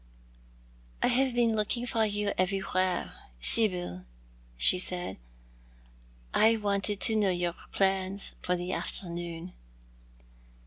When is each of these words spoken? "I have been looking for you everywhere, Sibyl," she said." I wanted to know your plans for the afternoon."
"I 1.03 1.09
have 1.09 1.35
been 1.35 1.55
looking 1.55 1.85
for 1.85 2.05
you 2.07 2.33
everywhere, 2.35 3.13
Sibyl," 3.39 4.05
she 4.57 4.79
said." 4.79 5.19
I 6.49 6.57
wanted 6.57 6.99
to 7.01 7.15
know 7.15 7.29
your 7.29 7.53
plans 7.71 8.31
for 8.41 8.55
the 8.55 8.73
afternoon." 8.73 9.53